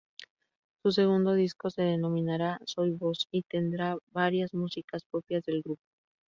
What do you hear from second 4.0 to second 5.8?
varias músicas propias del